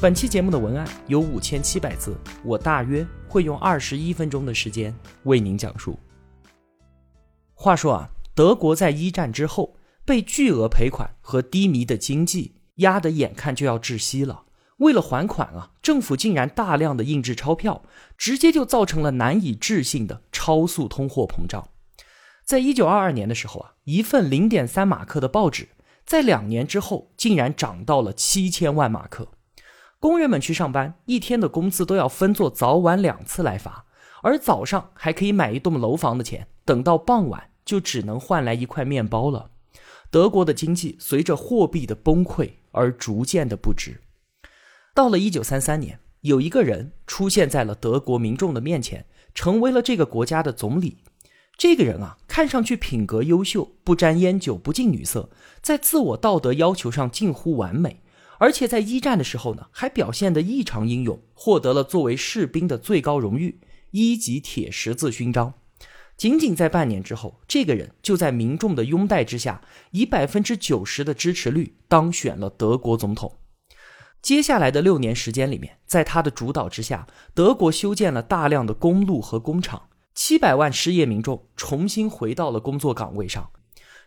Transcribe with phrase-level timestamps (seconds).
[0.00, 5.98] 本期节目的文案有五千七百字，我大约会用二十一分钟的时间为您讲述。
[7.52, 9.76] 话说啊，德国在一战之后
[10.06, 14.44] 被巨额赔款和低迷的经济压得眼看就要窒息了。
[14.78, 17.82] 为了还款啊，政府竟然大量的印制钞票，
[18.16, 21.68] 直接就造成了难以置信的超速通货膨胀。
[22.46, 25.68] 在一九二二年的时候啊，一份零点三马克的报纸，
[26.06, 29.28] 在两年之后竟然涨到了七千万马克。
[30.00, 33.84] 工人们去上班，一天的工资都要分作早晚两次来发，
[34.22, 39.50] 而早上还可以买一栋楼房的钱，等到傍晚就只能换来一块面包了。
[40.10, 44.00] 德国的经济随着货币的崩溃而逐渐的不值。
[44.94, 49.04] 到了一九三三年，有一个人出现在了德国民众的面前，
[49.34, 50.96] 成为了这个国家的总理。
[51.58, 55.28] 这个人啊，看上去品格优秀，不沾烟酒，不近女色，
[55.60, 58.00] 在自我道德要求上近乎完美。
[58.40, 63.60] 而且在一战的时候呢，还表现得异常英勇，获得了作为士兵的最高荣誉——
[63.92, 65.52] 一级铁十字勋章。
[66.16, 69.60] 仅仅在半年之后，这个人就在民众的拥戴之下，
[69.90, 73.36] 以百分之九十的支持率当选了德国总统。
[74.22, 83.50] 接下来的六年时间里面，在他的主导之下，德国修建了大量的公路和工厂，七百万失业民众重新回到了工作岗位上。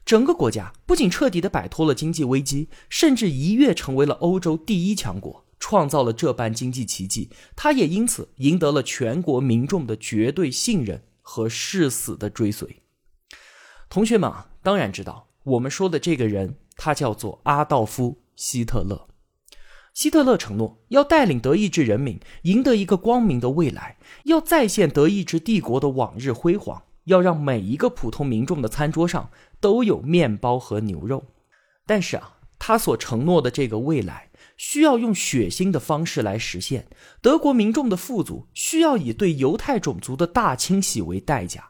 [0.06, 7.30] 整个国家不仅彻底的摆脱了经济危机，甚至一跃成为了欧洲第一强国，创造了这般经济奇迹。
[7.56, 12.81] 他也因此赢得了全国民众的绝对信任和誓死的追随。
[13.90, 19.08] 同学们啊，当然知道我们说的这个人，他叫做阿道夫·希特勒。
[19.94, 26.84] 希特勒承诺要带领德意志人民赢得一个光明的未来，要再现德意志帝国的往日辉煌。
[27.06, 29.30] 要让每一个普通民众的餐桌上
[29.63, 31.24] 都有面包和牛肉，
[31.85, 36.85] 但是啊，他所承诺的这个未来需要用血腥的方式来实现。
[37.22, 41.69] 德国民众的富足需要以对犹太种族的大清洗为代价。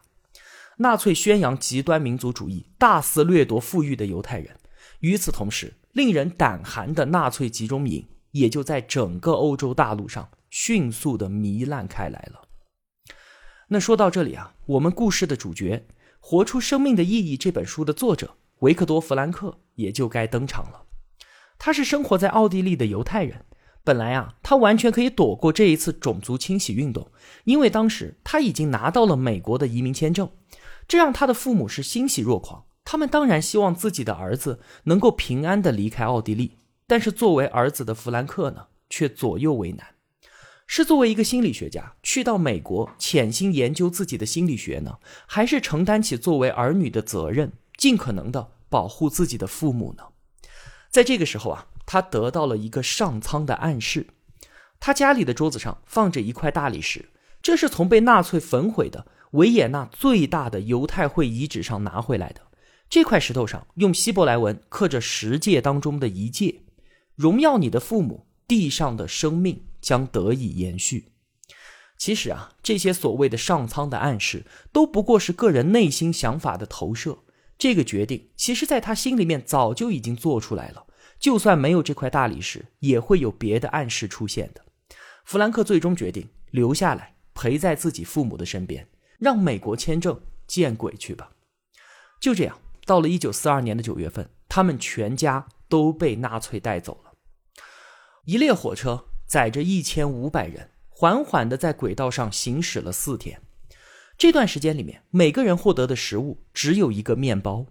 [0.78, 4.56] 纳粹宣扬极端民族主义，大肆掠夺富裕的犹太人。
[4.98, 12.40] 与此同时，令人胆寒的纳粹集中营也就在整个欧洲大陆上迅速的糜烂开来了。
[13.68, 15.86] 那说到这里啊，我们故事的主角
[16.26, 20.84] 《活出生命的意义》这本书的作者维克多·弗兰克也就该登场了。
[21.58, 23.44] 他是生活在奥地利的犹太人，
[23.84, 27.06] 本来啊，他完全可以躲过这一次种族清洗运动，
[27.44, 30.30] 因为当时他已经拿到了美国的移民签证，
[30.88, 32.64] 这让他的父母是欣喜若狂。
[32.86, 36.56] 他们当然希望自己的儿子能够平安的离开奥地利，
[36.86, 39.86] 但是作为儿子的弗兰克呢，却左右为难。
[40.66, 50.04] 是作为一个心理学家去到美国潜心研究自己的心理学呢，还是承担起作为儿女的责任，尽可能的保护自己的父母呢？
[50.90, 54.06] 在这个时候啊，他得到了一个上苍的暗示。
[54.80, 57.10] 他家里的桌子上放着一块大理石，
[57.42, 62.40] 这是从被纳粹焚毁的维也纳最大的犹太会遗址上拿回来的。
[62.88, 66.62] 这块石头上用希伯来文刻着十诫当中的一诫：
[67.14, 69.64] 荣耀你的父母，地上的生命。
[69.84, 71.12] 将得以延续。
[71.98, 77.18] 其实啊，这些所谓的上苍的暗示，都不过是个人内心想法的投射。
[77.58, 80.86] 这个决定，其实在他心里面早就已经做出来了。
[81.20, 84.64] 就算没有这块大理石，也会有别的暗示出现的。
[85.24, 91.30] 弗兰克最终决定留下来，陪在自己父母的身边，让美国签证见鬼去吧。
[92.20, 97.12] 就这样，到了一九四二年的九月份，他们全家都被纳粹带走了。
[98.24, 99.04] 一列火车。
[99.26, 103.40] 载着一千五百人，缓缓地在轨道上行驶了四天。
[104.16, 107.66] 这段时间里面，每个人获得的食物只有一个面包。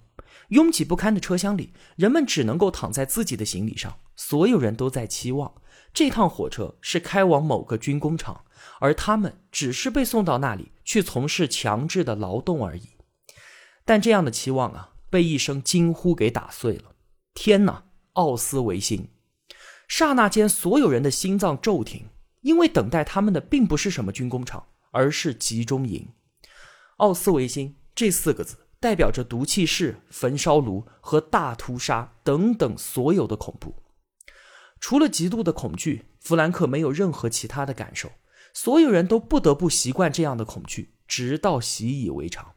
[0.49, 3.97] 拥挤不堪的车厢里，人们只能够躺在自己的行李上。
[4.15, 5.51] 所有人都在期望
[5.93, 8.43] 这趟火车是开往某个军工厂，
[8.79, 12.89] 而他们只是被送到那里去从事强制的劳动而已。
[13.85, 16.95] 但这样的期望啊，被一声惊呼给打碎了。
[17.33, 17.85] 天哪！
[18.13, 19.09] 奥斯维辛！
[19.95, 22.07] 刹那间，所有人的心脏骤停，
[22.41, 26.07] 因为等待他们的并不是什么军工厂，而是集中营。
[26.97, 33.75] 奥斯维辛这四个字代表着毒气室、焚烧炉和大屠杀等等所有的恐怖。
[34.79, 38.13] 除了极度的恐惧，弗兰克没有任何其他的感受，
[38.51, 42.53] 所有人都不得不习惯这样的恐惧，直到习以为常。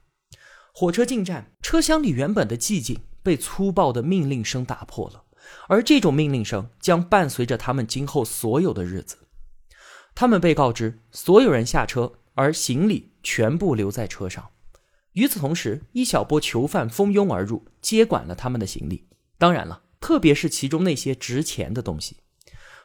[0.72, 5.24] 火车进站，车厢里原本的寂静被粗暴的命令声打破了，
[5.68, 9.16] 而这种命令声将伴随着他们今后所有的日子。
[10.14, 14.48] 他们被告知所有人下车，而行李全部留在车上。
[15.12, 19.08] 与此同时，一小波囚犯蜂拥而入，接管了他们的行李。
[19.38, 22.16] 当然了，特别是其中那些值钱的东西。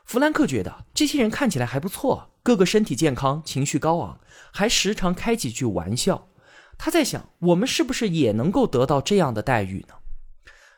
[0.06, 4.20] 弗兰克觉得这些人看起来还不错，个个身体健康，情绪高昂，
[4.52, 6.30] 还时常开几句玩笑。
[6.78, 9.96] 他在想，我们是不是也能够得到这样的待遇呢？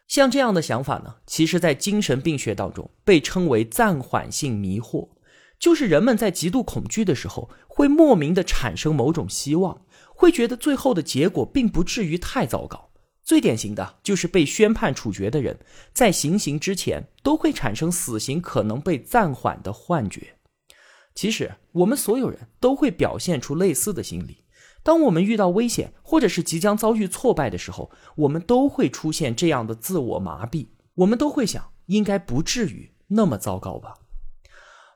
[0.08, 5.10] 像这样的想法呢，其实在精神病学当中被称为暂缓性迷惑，
[5.58, 12.92] 就是人们在极度恐惧的时候，会莫名的产生某种希望，会觉得最后的结果并不至于太糟糕。
[13.24, 15.58] 最典型的就是被宣判处决的人，
[15.94, 20.36] 在行刑之前都会产生死刑可能被暂缓的幻觉。
[21.16, 24.43] 其实，我们所有人都会表现出类似的心理。
[24.84, 30.68] 当我们遇到危险或者是即将遭遇挫败的时候，我们都会出现这样的自我麻痹。
[30.96, 33.96] 我们都会想，应该不至于那么糟糕吧？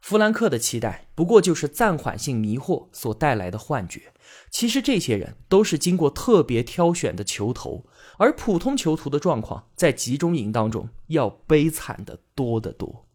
[0.02, 4.14] 弗兰克的期待不过就是暂缓性迷惑所带来的幻觉。
[4.52, 7.90] 其实，这些人都是经过特别挑选的囚徒。
[8.18, 13.08] 而普通囚徒的状况在集中营当中要悲惨的多得多。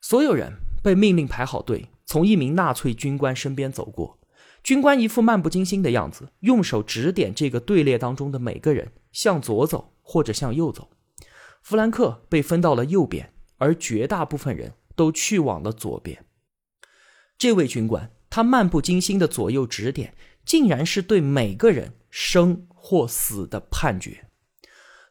[0.00, 0.52] 所有人
[0.82, 4.19] 被命令排好队，从一名纳粹军官身边走过。
[4.62, 10.90] 军官一副漫不经心的样子，用手指点这个队列当中的每个人向左走或者向右走。
[11.62, 16.24] 弗兰克被分到了右边，而绝大部分人都去往了左边。
[17.38, 20.14] 这位军官他漫不经心的左右指点，
[20.44, 22.66] 竟然是对每个人生。
[22.82, 24.24] 或死的判决。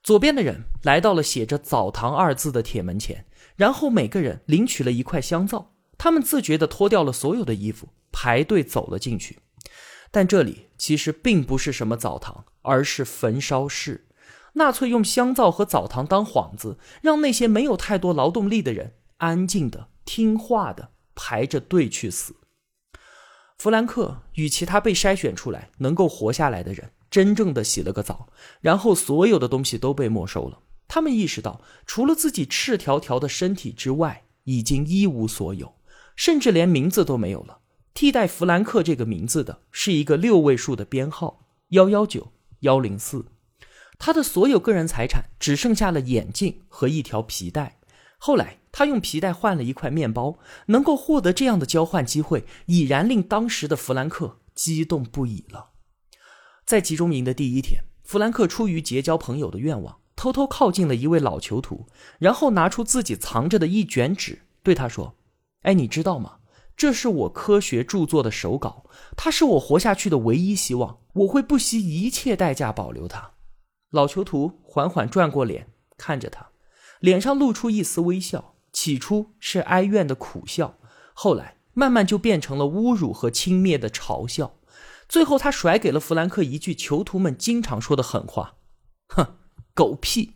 [0.02, 5.76] 左边的人来到了写着“澡堂”二字的铁门前，然后每个人领取了一块香皂。
[6.00, 9.40] 他们自觉地脱掉了所有的衣服，排队走了进去。
[10.12, 14.08] 但这里其实并不是什么澡堂，而是焚烧室。
[14.54, 22.36] 纳粹用香皂和澡堂当幌子，让那些没有太多劳动力的人安静的、听话的排着队去死。
[23.58, 26.92] 弗兰克与其他被筛选出来能够活下来的人。
[27.12, 28.30] 真正的洗了个澡，
[28.62, 30.60] 然后所有的东西都被没收了。
[30.88, 35.74] 他们意识到，除了自己赤条条的身体之外，已经一无所有，
[36.16, 37.59] 甚至连名字都没有了。
[38.00, 42.32] 替代弗兰克这个名字的是一个六位数的编号幺幺九
[42.62, 43.26] 幺零四。
[43.98, 47.78] 他的所有个人财产只剩下了眼镜和一条皮带。
[48.18, 50.40] 后来，他用皮带换了一块面包。
[50.68, 55.72] 能够获得这样的交换机会，已然令当时的弗兰克激动不已了。
[56.66, 61.88] 在集中营的第一天，弗兰克出于结交朋友的愿望，偷偷靠近了一位老囚徒，
[62.18, 65.18] 然后拿出自己藏着的一卷纸，对他说
[65.64, 66.38] ：“哎，你知道吗？
[66.80, 68.86] 这是我科学著作的手稿，
[69.18, 73.32] 它是我活下去的唯一希望，我会不惜一切代价保留它。”
[73.92, 75.68] 老囚徒缓缓转过脸
[75.98, 76.52] 看着他，
[77.02, 80.78] 脸上露出一丝微笑，起初是哀怨的苦笑，
[81.14, 84.54] 后来慢慢就变成了侮辱和轻蔑的嘲笑。
[85.10, 88.56] 最后，他甩给了弗兰克一句囚徒们经常说的狠话
[89.14, 89.36] ：“哼，
[89.74, 90.36] 狗屁！”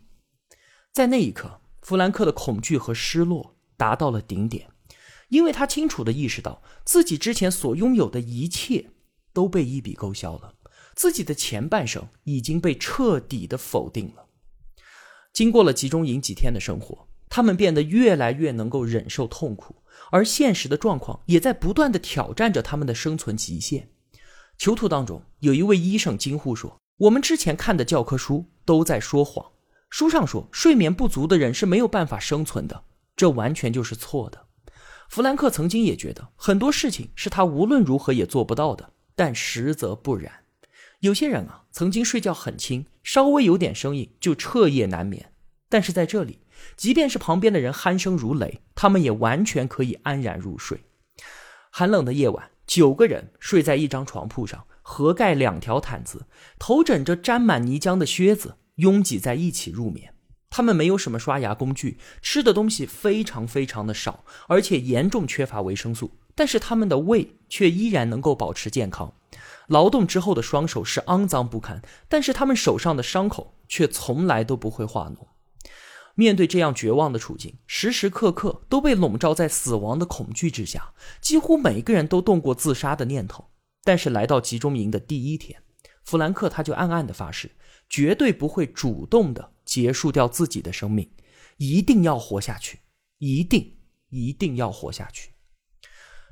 [0.92, 4.68] 在那一刻，弗兰克的恐惧和失落达到了顶点，
[5.34, 8.90] 因为他清楚的意识到自己之前所拥有的一切
[9.32, 10.54] 都被一笔勾销了，
[10.94, 14.26] 自己的前半生已经被彻底的否定了。
[15.32, 19.74] 经过了集中营几天的生活，他们变得越来越能够忍受痛苦，
[20.12, 23.88] 而现实的状况也在不断的挑战着他们的生存极限。
[24.56, 29.44] 囚徒当中有一位医生惊呼说：“我们之前看的教科书都在说谎，
[29.90, 32.84] 书上说睡眠不足的人是没有办法生存的，
[33.16, 34.42] 这完全就是错的。”
[35.14, 40.40] 弗兰克曾经也觉得很多事情是他无论如何也做不到的，但实则不然。
[40.98, 45.30] 有些人啊，曾经睡觉很轻，稍微有点声音就彻夜难眠，
[45.68, 46.40] 但是在这里，
[46.74, 50.80] 即便是旁边的人鼾声如雷，他们也完全可以安然入睡。
[51.70, 52.50] 寒冷的夜晚。
[52.66, 56.26] 九个人睡在一张床铺上，合盖两条毯子，
[56.58, 60.13] 头枕着沾满泥浆的靴子，拥挤在一起入眠。
[60.56, 66.12] 他们没有什么刷牙工具，吃的东西非常非常的少，而且严重缺乏维生素。
[66.36, 69.12] 但是他们的胃却依然能够保持健康。
[69.66, 75.26] 劳动之后的双手是肮脏不堪，但是他们手上的伤口却从来都不会化脓。
[76.14, 83.46] 面对这样绝望的处境，时时刻刻都被笼罩在死亡的恐惧之下，几乎每个人都动过自杀的念头。
[83.82, 85.60] 但是来到集中营的第一天，
[86.04, 87.50] 弗兰克他就暗暗的发誓，
[87.88, 91.10] 绝对不会主动的结束掉自己的生命，
[91.56, 92.80] 一定要活下去，
[93.18, 93.76] 一定
[94.10, 95.30] 一定要活下去。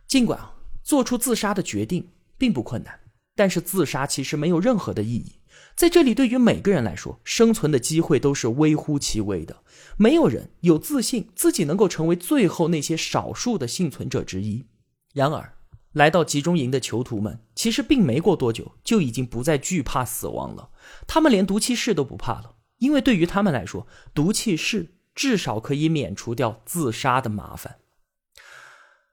[0.07, 3.01] 尽管啊，做出自杀的决定并不困难，
[3.35, 5.41] 但是自杀其实没有任何的意义。
[5.75, 9.63] 在这里，对于每个人来说，生存的机会都是微乎其微的。
[9.97, 14.67] 没有人有自信自己能够成为最后那些少数的幸存者之一。
[15.15, 15.57] 然而，
[15.93, 20.71] 来到集中营的囚徒们，其实并没过多久就已经不再惧怕死亡了。
[21.07, 27.77] 他们连毒气室都不怕了，因为对于他们来说，毒气室至少可以免除掉自杀的麻烦。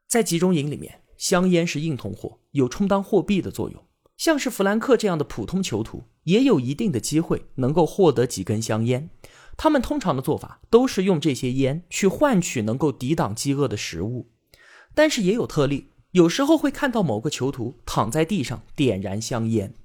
[0.08, 3.86] 在集中营里面，香烟是硬通货，有充当货币的作用。
[4.18, 9.12] 像是弗兰克这样的普通囚徒，也有一定的机会能够获得几根香烟。
[9.56, 14.32] 他们通常的做法都是用这些烟去换取能够抵挡饥饿的食物，
[14.96, 19.76] 但是也有特例，有时候会看到某个囚徒躺在地上点燃香烟。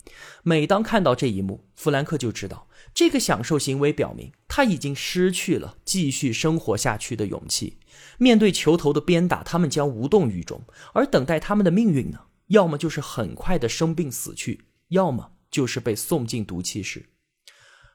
[0.43, 7.79] 每当看到这一幕，弗兰克就知道这个享受行为表明他已经失去了继续生活下去的勇气。
[8.19, 10.63] 面对囚头的鞭打，他们将无动于衷，
[10.95, 12.21] 而等待他们的命运呢？
[12.49, 17.11] 要么就是很快的生病死去，要么就是被送进毒气室。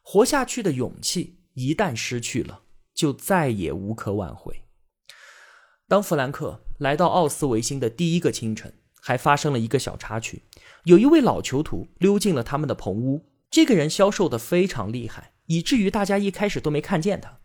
[0.01, 4.63] 活下去的勇气一旦失去了，就再也无可挽回。
[5.87, 10.41] 当弗兰克来到奥斯维辛的第一个清晨，还发生了一个小插曲：
[10.85, 13.25] 有一位老囚徒溜进了他们的棚屋。
[13.51, 17.37] 这个人消瘦的非常厉害，以至于大家一开始都没看见他。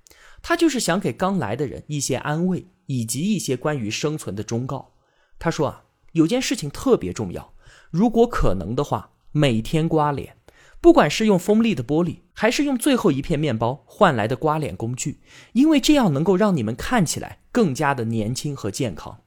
[0.43, 4.95] 他就是想给刚来的人一些安慰，以及一些关于生存的忠告。
[5.39, 5.83] 他说啊。
[6.15, 7.55] 有件事情特别重要，
[7.91, 10.37] 如果可能的话，每天刮脸，
[10.81, 15.19] 不管是用锋利的玻璃，还是用最后一片面包换来的刮脸工具，
[15.55, 19.24] 因为这样能够让你们看起来更加的年轻和健康。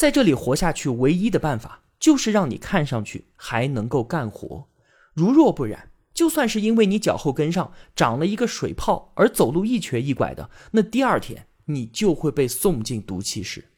[0.00, 4.66] 在这里活下去，唯一的办法就是让你看上去还能够干活。
[5.12, 13.72] 如若不然，就算是因为你脚后跟上长了一个水泡而走路一瘸一拐的，那第二天你就会被送进毒气室。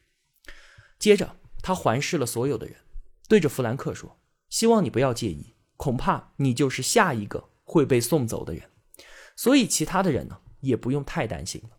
[0.97, 1.35] 接着。
[1.61, 2.75] 他环视了所有的人，
[3.29, 4.17] 对着弗兰克说
[4.49, 8.63] ：“希望你不要介意，恐怕你就是下一个会被送走的人。
[9.37, 11.77] 所以其他的人呢，也不用太担心了。”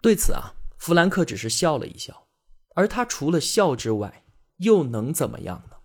[0.00, 2.27] 对此啊，弗兰克只是笑了一笑，
[2.74, 4.24] 而他除了笑之外，
[4.58, 5.76] 又能怎么样呢？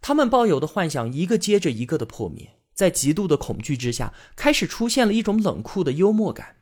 [0.00, 6.56] 他们抱有的幻想一个接着一个的破灭，在极度的恐惧之下，开始出现了一种冷酷的幽默感。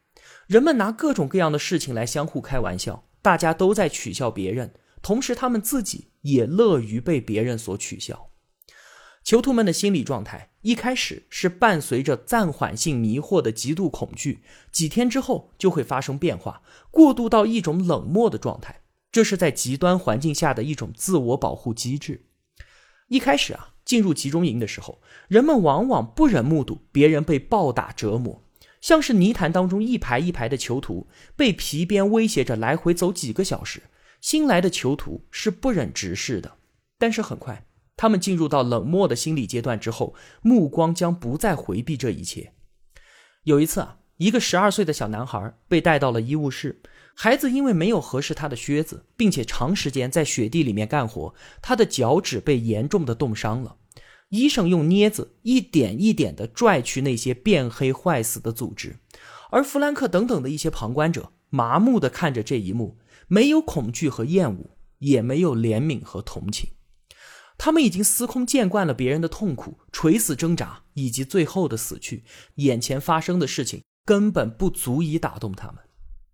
[0.47, 4.75] 人们拿各种各样的事情来相互开玩笑，大家都在取笑别人。
[5.02, 8.31] 同时，他们自己也乐于被别人所取笑。
[9.23, 18.83] 囚徒们的心理状态一开始是伴随着暂缓性迷惑的极度恐惧，几天之后就会发生变化，过渡到一种冷漠的状态。
[19.14, 22.25] 这是在极端环境下的一种自我保护机制。
[23.06, 28.42] 一开始啊，进入集中营的时候，人们往往不忍目睹别人被暴打折磨，
[28.80, 31.06] 像是泥潭当中一排一排的囚徒
[31.37, 33.85] 被皮鞭威胁着来回走几个小时。
[34.21, 36.56] 新来的囚徒是不忍直视的，
[36.99, 37.64] 但是很快，
[37.97, 42.52] 他们进入到冷漠的心理阶段之后，目光将不再回避这一切。
[43.44, 46.83] 有一次啊，一个十二岁的小男孩被带到了医务室，
[47.14, 53.76] 孩子因为没有合适他的靴子，并且长时间在雪地里面干活，他的脚趾被严重的冻伤了。
[54.30, 58.99] 医生用镊子一点一点地拽去那些变黑坏死的组织，
[59.50, 62.99] 而弗兰克等等的一些旁观者麻木地看着这一幕。
[63.26, 66.68] 没有恐惧和厌恶，也没有怜悯和同情，
[67.56, 72.25] 他们已经司空见惯了别人的痛苦、垂死挣扎以及最后的死去，
[72.56, 75.76] 眼前发生的事情根本不足以打动他们。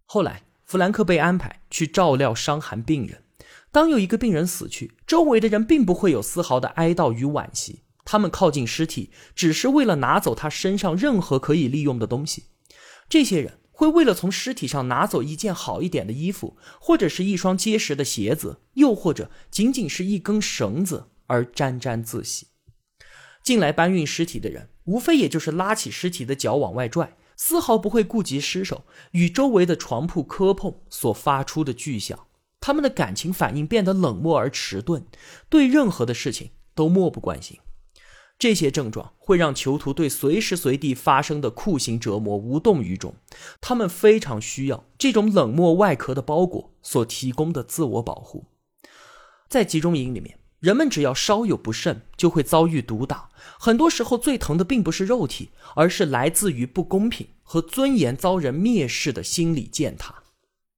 [0.04, 3.24] 后来，弗兰克被安排去照料伤寒病人。
[3.72, 12.44] 当有一个病人死去，周围的人并不会有丝毫的哀悼与惋惜，他们靠近尸体，只是为了拿走他身上任何可以利用的东西。
[13.08, 13.54] 这些人。
[13.72, 22.48] 会为了从尸体上拿走一件好一点的衣服，或者是一双结实的鞋子，又或者仅仅是一根绳子而沾沾自喜。
[23.42, 32.26] 进来搬运尸体的人，无非也就是拉起尸体的脚往外拽，丝毫不会顾及失手与周围的床铺磕碰所发出的巨响。
[32.60, 35.06] 他们的感情反应变得冷漠而迟钝，
[35.48, 37.58] 对任何的事情都漠不关心。
[38.38, 43.14] 这些症状会让囚徒对随时随地发生的酷刑折磨无动于衷，
[43.58, 48.44] 他们非常需要这种冷漠外壳的包裹所提供的自我保护。
[49.48, 53.30] 在集中营里面，人们只要稍有不慎，就会遭遇毒打。
[53.58, 60.14] 很多时候，最疼的并不是肉体，而是来自于不公平和尊严遭人蔑视的心理践踏。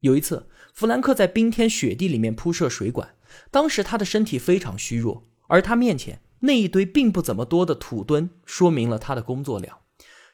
[0.01, 3.15] 有一次，弗兰克在冰天雪地里面铺设水管，
[3.51, 6.21] 当时他的身体非常虚弱，而他面前。
[6.45, 9.79] 那一堆并不怎么多的土墩，说明了他的工作量。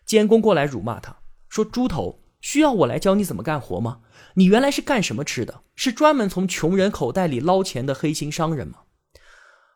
[0.07, 1.19] 监工过来辱骂他，
[1.51, 4.01] 说：“猪头，需要我来教你怎么干活吗？
[4.35, 5.61] 你原来是干什么吃的？
[5.77, 8.79] 是专门从穷人口袋里捞钱的黑心商人吗？”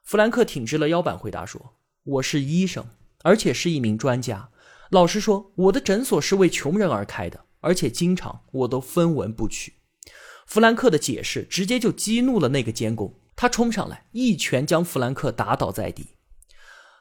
[0.03, 2.85] 弗兰克挺直了腰板回答说：“我是医生，
[3.23, 4.51] 而且是一名专家。
[4.91, 9.75] 老实说，我的诊所是为穷人而开的，而且经常我都分文不取。”
[10.45, 16.09] 弗兰克的解释直接就激怒了那个监工，他冲上来一拳将弗兰克打倒在地。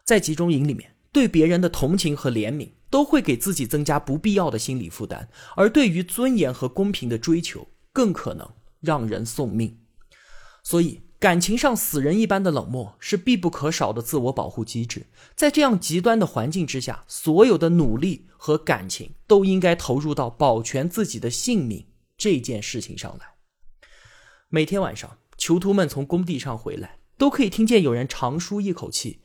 [0.05, 8.47] 在集中营里面，对别人的同情和怜悯都会给自己增加不必要的心理负担，而对于尊严和公平的追求更可能
[8.79, 9.79] 让人送命。
[10.63, 15.05] 所以，感情上死人一般的冷漠是必不可少的自我保护机制。
[15.35, 21.85] 在这样极端的环境之下，所有的努力和感情都应该投入到保全自己的性命
[22.17, 23.35] 这件事情上来。
[24.49, 29.21] 每天晚上，囚徒们从工地上回来，都可以听见有人长舒一口气，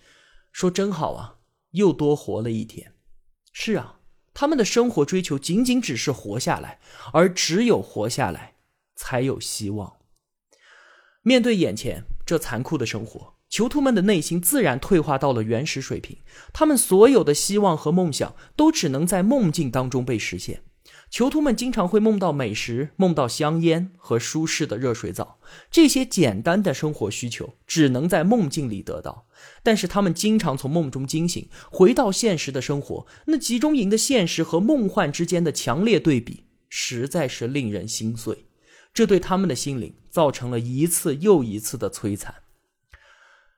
[0.53, 1.37] 说：“真好啊，
[1.71, 2.93] 又多活了一天。”
[3.55, 4.01] 是啊，
[4.35, 6.79] 他们的生活追求仅仅只是活下来，
[7.15, 8.57] 而只有活下来，
[8.95, 9.97] 才有希望。
[11.27, 16.19] 面对眼前这残酷的生活，囚徒们的内心自然退化到了原始水平，
[16.53, 20.63] 他们所有的希望和梦想都只能在梦境当中被实现。
[21.11, 29.27] 囚徒们经常会梦到美食，梦到香烟和舒适的热水澡，这些简单的生活需求只能在梦境里得到。
[29.65, 38.46] 但是他们经常从梦中惊醒，回到现实的生活，那集中营的现实和梦幻之间的强烈对比，实在是令人心碎。
[38.97, 42.37] 这对他们的心灵造成了一次又一次的摧残。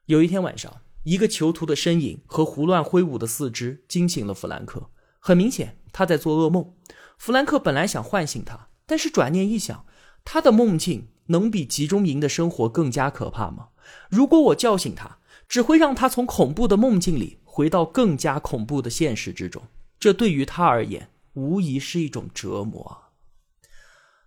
[0.07, 4.90] 有一天晚上，一个囚徒的身影和胡乱挥舞的四肢惊醒了弗兰克，
[5.21, 6.75] 很明显他在做噩梦。
[7.18, 9.87] 弗兰克本来想唤醒他，但是转念一想，
[10.25, 13.68] 他的梦境能比集中营的生活更加可怕吗？
[14.11, 15.18] 如果我叫醒他，
[15.49, 19.62] 只会让他从恐怖的梦境里回到更加恐怖的现实之中，
[20.00, 23.04] 这对于他而言无疑是一种折磨。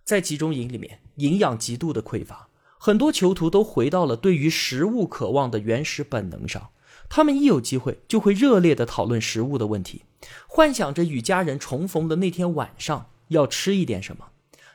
[0.04, 6.70] 在集中营里面，营养极度的匮乏，很多囚徒都回到了对于食物渴望的原始本能上。
[7.08, 10.02] 他们一有机会，就会热烈地讨论食物的问题，
[10.46, 14.28] 幻想着与家人重逢的那天晚上要吃一点什么。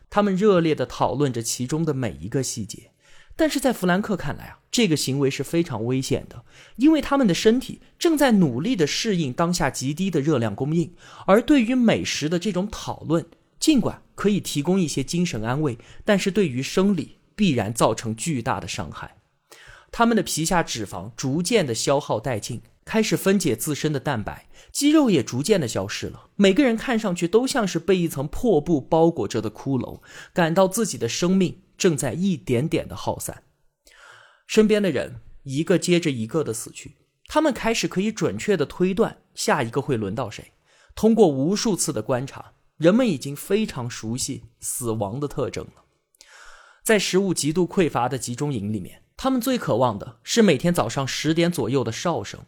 [0.09, 2.91] 他们热烈地讨论着其中的每一个细节。
[3.35, 6.43] 但是在弗兰克看来啊，这个行为是非常危险的，
[6.77, 10.91] 因为他们的身体正在努力地适应当下极低的热量供应。
[11.27, 13.23] 而对于美食的这种讨论，
[13.59, 19.17] 尽管可以提供一些精神安慰，但是对于生理必然造成巨大的伤害。
[19.91, 26.29] 他们的皮下脂肪逐渐的消耗殆尽，开始分解自身的蛋白，肌肉也逐渐的消失了。
[26.35, 30.01] 每个人看上去都像是被一层破布包裹着的骷髅，
[30.33, 33.43] 感到自己的生命正在一点点的耗散。
[34.45, 36.95] 身边的人一个接着一个的死去，
[37.27, 40.51] 他们开始可以准确的推断下一个会轮到谁。
[40.95, 45.83] 通过无数次的观察，人们已经非常熟悉死亡的特征了。
[46.83, 49.03] 在食物极度匮乏的集中营里面。
[49.19, 52.41] 他们最渴望的是每天早上十点左右的哨声，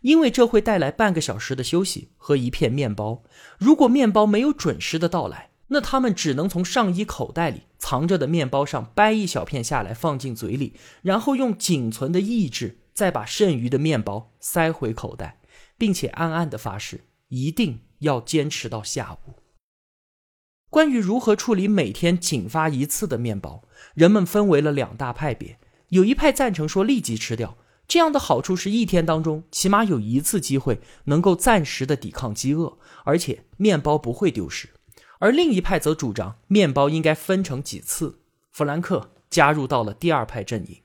[0.00, 3.22] 因为这会带来半个小时的休息和一片面包。
[3.58, 15.40] 如果面包没有准时的到来，那他们只能从上衣口袋里藏着的面包上掰一小片下来放进嘴里，然后用仅存的意志再把剩余的面包塞回口袋，
[15.78, 19.45] 并且暗暗的发誓一定要坚持到下午。
[20.68, 23.62] 关于如何处理每天仅发一次的面包，
[23.94, 25.58] 人们分为了两大派别。
[25.88, 34.70] 有一派赞成说立即吃掉，这样的好处是一天当中起码有一次机会能够暂时的抵抗饥饿，而且面包不会丢失。
[35.18, 38.20] 而另一派则主张面包应该分成几次。
[38.52, 40.82] 弗兰克加入到了第二派阵营。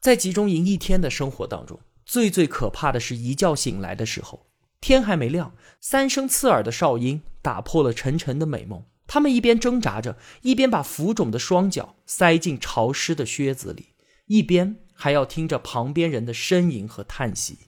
[0.00, 4.46] 在集中营一天的生活当中，最最可怕的是一觉醒来的时候，
[4.80, 8.84] 天还没亮，三声刺耳的哨音打破了沉沉的美梦。
[9.06, 13.88] 他们一边挣扎着，一边把浮肿的双脚塞进潮湿的靴子里，
[14.26, 17.58] 一边还要听着旁边人的呻吟和叹息。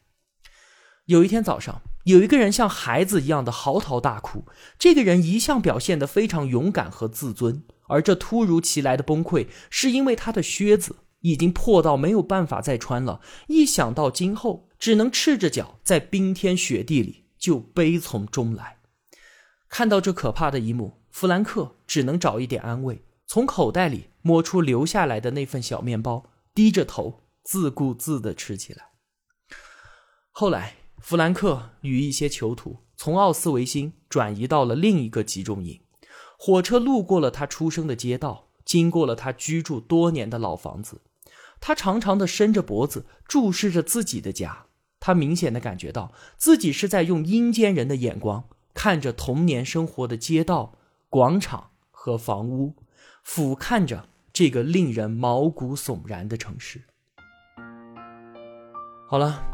[1.06, 4.46] 有一天早上，有一个人像孩子一样的嚎啕大哭。
[4.78, 13.20] 这个人一向表现得非常勇敢和自尊，而这突如其来的崩溃，是因为他的靴子已经破到没有办法再穿了。
[13.48, 18.78] 一想到今后只能赤着脚在冰天雪地里，就悲从中来。
[19.68, 21.00] 看到这可怕的一幕。
[21.08, 28.88] 弗兰克只能找一点安慰，从口袋里摸出留下来的那份小面包，低着头自顾自地吃起来。
[30.32, 35.80] 后来，弗兰克与一些囚徒从奥斯维辛转移到了另一个集中营。
[36.36, 41.02] 火车路过了他出生的街道，经过了他居住多年的老房子。
[41.60, 44.66] 他长长的伸着脖子注视着自己的家，
[45.04, 50.74] 他明显的感觉到自己是在用阴间人的眼光看着童年生活的街道。
[51.10, 52.74] 广场和房屋，
[53.22, 56.80] 俯瞰着这个令人毛骨悚然的城市。
[59.06, 59.44] 好了，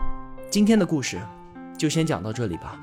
[0.49, 1.19] 今天的故事
[1.77, 2.79] 就先讲到这里吧。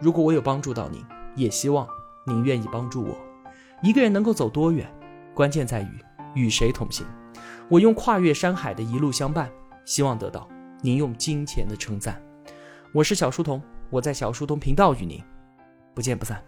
[0.00, 1.04] 如果我有帮助到您，
[1.36, 1.86] 也希望
[2.26, 3.14] 您愿意帮助我。
[3.82, 4.90] 一个人能够走多远，
[5.34, 5.90] 关键在于
[6.34, 7.04] 与谁同行。
[7.68, 9.52] 我用跨越山海的一路相伴，
[9.84, 10.48] 希望得到
[10.82, 12.20] 您用金钱的称赞。
[12.92, 15.22] 我是小书童，我在小书童频道与您
[15.94, 16.42] 不见不散。